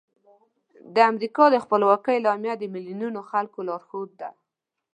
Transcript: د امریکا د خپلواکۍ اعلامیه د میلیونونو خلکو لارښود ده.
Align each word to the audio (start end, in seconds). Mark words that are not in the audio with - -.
د 0.95 0.97
امریکا 1.11 1.45
د 1.51 1.55
خپلواکۍ 1.63 2.13
اعلامیه 2.17 2.53
د 2.57 2.63
میلیونونو 2.73 3.19
خلکو 3.31 3.59
لارښود 3.67 4.09
ده. 4.21 4.29